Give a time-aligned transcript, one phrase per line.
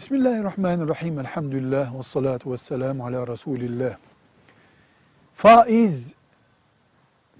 [0.00, 1.18] Bismillahirrahmanirrahim.
[1.18, 3.96] Elhamdülillah ve salatu ve selamu ala Resulillah.
[5.34, 6.12] Faiz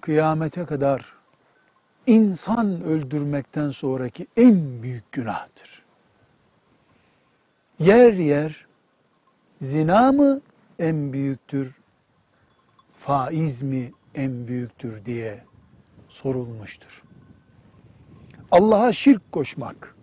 [0.01, 1.15] kıyamete kadar
[2.07, 5.83] insan öldürmekten sonraki en büyük günahtır.
[7.79, 8.67] Yer yer
[9.61, 10.41] zina mı
[10.79, 11.75] en büyüktür,
[12.99, 15.45] faiz mi en büyüktür diye
[16.09, 17.03] sorulmuştur.
[18.51, 19.97] Allah'a şirk koşmak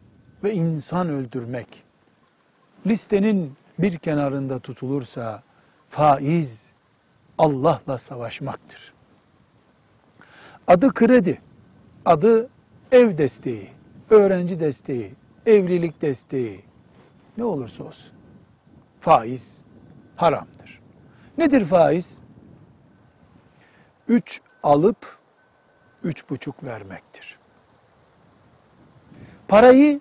[0.43, 1.86] ve insan öldürmek
[2.87, 5.43] listenin bir kenarında tutulursa
[5.89, 6.65] faiz
[7.37, 8.93] Allah'la savaşmaktır.
[10.67, 11.41] Adı kredi,
[12.05, 12.49] adı
[12.91, 13.69] ev desteği,
[14.09, 15.11] öğrenci desteği,
[15.45, 16.61] evlilik desteği
[17.37, 18.11] ne olursa olsun
[18.99, 19.57] faiz
[20.15, 20.81] haramdır.
[21.37, 22.17] Nedir faiz?
[24.07, 25.17] Üç alıp
[26.03, 27.37] üç buçuk vermektir.
[29.47, 29.99] Parayı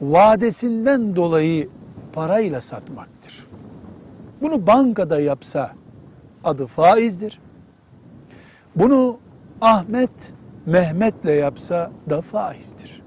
[0.00, 1.68] vadesinden dolayı
[2.12, 3.46] parayla satmaktır.
[4.40, 5.72] Bunu bankada yapsa
[6.44, 7.40] adı faizdir.
[8.76, 9.18] Bunu
[9.60, 10.10] Ahmet
[10.66, 13.02] Mehmet'le yapsa da faizdir.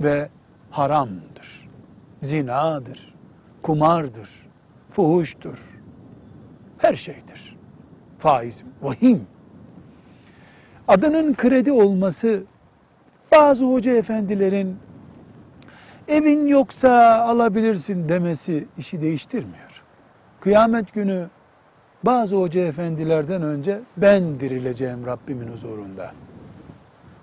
[0.00, 0.28] Ve
[0.70, 1.68] haramdır.
[2.22, 3.14] Zinadır.
[3.62, 4.30] Kumardır.
[4.90, 5.58] Fuhuştur.
[6.78, 7.56] Her şeydir.
[8.18, 9.26] Faiz vahim.
[10.88, 12.42] Adının kredi olması
[13.32, 14.76] bazı hoca efendilerin
[16.08, 19.82] evin yoksa alabilirsin demesi işi değiştirmiyor.
[20.40, 21.26] Kıyamet günü
[22.02, 26.12] bazı hoca efendilerden önce ben dirileceğim Rabbimin huzurunda.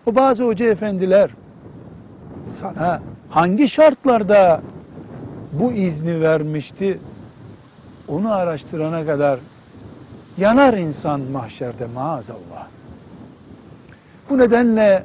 [0.05, 1.29] O bazı hoca efendiler
[2.43, 4.61] sana hangi şartlarda
[5.51, 6.99] bu izni vermişti
[8.07, 9.39] onu araştırana kadar
[10.37, 12.67] yanar insan mahşerde maazallah.
[14.29, 15.03] Bu nedenle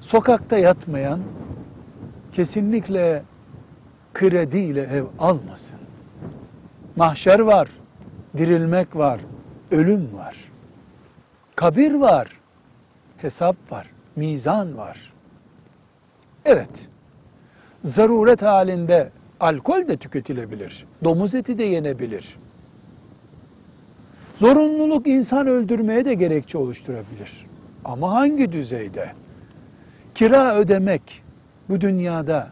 [0.00, 1.20] sokakta yatmayan
[2.38, 3.22] kesinlikle
[4.14, 5.76] krediyle ev almasın.
[6.96, 7.68] Mahşer var,
[8.36, 9.20] dirilmek var,
[9.70, 10.36] ölüm var.
[11.56, 12.28] Kabir var,
[13.16, 15.12] hesap var, mizan var.
[16.44, 16.88] Evet,
[17.84, 19.10] zaruret halinde
[19.40, 22.38] alkol de tüketilebilir, domuz eti de yenebilir.
[24.36, 27.46] Zorunluluk insan öldürmeye de gerekçe oluşturabilir.
[27.84, 29.08] Ama hangi düzeyde?
[30.14, 31.27] Kira ödemek
[31.68, 32.50] bu dünyada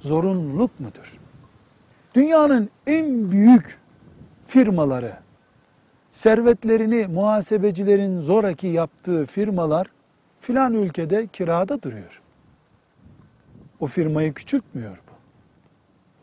[0.00, 1.18] zorunluluk mudur?
[2.14, 3.78] Dünyanın en büyük
[4.46, 5.12] firmaları,
[6.12, 9.86] servetlerini muhasebecilerin zoraki yaptığı firmalar
[10.40, 12.22] filan ülkede kirada duruyor.
[13.80, 15.12] O firmayı küçültmüyor bu.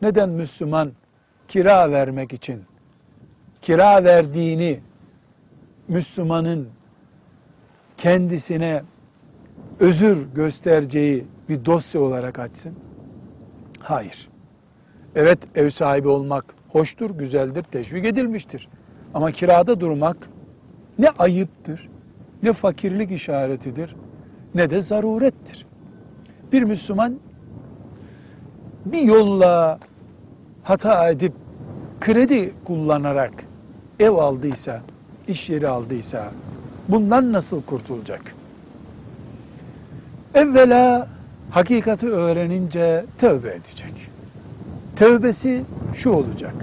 [0.06, 0.92] Neden Müslüman
[1.48, 2.62] kira vermek için
[3.62, 4.80] kira verdiğini
[5.88, 6.68] Müslümanın
[7.96, 8.82] kendisine
[9.80, 12.74] özür göstereceği bir dosya olarak açsın?
[13.80, 14.28] Hayır.
[15.14, 18.68] Evet ev sahibi olmak hoştur, güzeldir, teşvik edilmiştir.
[19.14, 20.16] Ama kirada durmak
[20.98, 21.88] ne ayıptır,
[22.42, 23.96] ne fakirlik işaretidir,
[24.54, 25.66] ne de zarurettir.
[26.52, 27.16] Bir Müslüman
[28.84, 29.78] bir yolla
[30.62, 31.32] hata edip
[32.00, 33.32] kredi kullanarak
[34.00, 34.82] ev aldıysa,
[35.28, 36.30] iş yeri aldıysa
[36.88, 38.34] bundan nasıl kurtulacak?
[40.34, 41.08] Evvela
[41.50, 44.10] hakikati öğrenince tövbe edecek.
[44.96, 45.62] Tövbesi
[45.94, 46.54] şu olacak.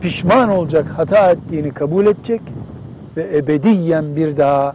[0.00, 2.40] Pişman olacak, hata ettiğini kabul edecek
[3.16, 4.74] ve ebediyen bir daha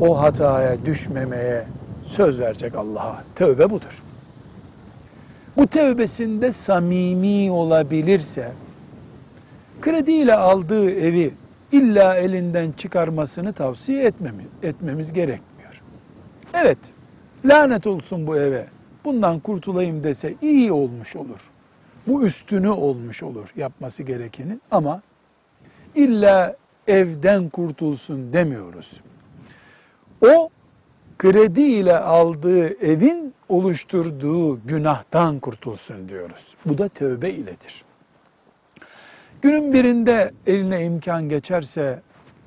[0.00, 1.64] o hataya düşmemeye
[2.04, 3.24] söz verecek Allah'a.
[3.36, 4.02] Tövbe budur.
[5.56, 8.52] Bu tövbesinde samimi olabilirse
[9.80, 11.34] krediyle aldığı evi
[11.72, 15.82] illa elinden çıkarmasını tavsiye etmemiz, etmemiz gerekmiyor.
[16.54, 16.78] Evet,
[17.44, 18.66] lanet olsun bu eve,
[19.04, 21.50] bundan kurtulayım dese iyi olmuş olur.
[22.06, 25.02] Bu üstünü olmuş olur yapması gerekenin ama
[25.94, 26.56] illa
[26.86, 29.00] evden kurtulsun demiyoruz.
[30.26, 30.50] O
[31.18, 36.54] kredi ile aldığı evin oluşturduğu günahtan kurtulsun diyoruz.
[36.66, 37.84] Bu da tövbe iledir.
[39.42, 42.00] Günün birinde eline imkan geçerse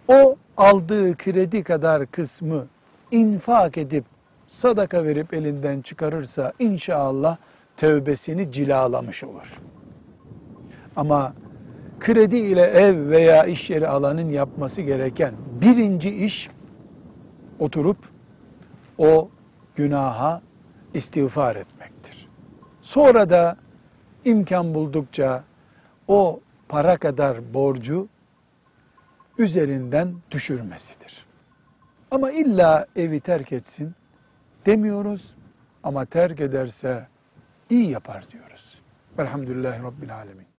[0.07, 2.67] o aldığı kredi kadar kısmı
[3.11, 4.05] infak edip
[4.47, 7.37] sadaka verip elinden çıkarırsa inşallah
[7.77, 9.61] tövbesini cilalamış olur.
[10.95, 11.33] Ama
[11.99, 16.49] kredi ile ev veya iş yeri alanın yapması gereken birinci iş
[17.59, 17.97] oturup
[18.97, 19.29] o
[19.75, 20.41] günaha
[20.93, 22.27] istiğfar etmektir.
[22.81, 23.57] Sonra da
[24.25, 25.43] imkan buldukça
[26.07, 26.39] o
[26.69, 28.07] para kadar borcu
[29.37, 31.25] üzerinden düşürmesidir.
[32.11, 33.95] Ama illa evi terk etsin
[34.65, 35.35] demiyoruz
[35.83, 37.07] ama terk ederse
[37.69, 38.81] iyi yapar diyoruz.
[39.19, 40.54] Velhamdülillahi Rabbil Alemin.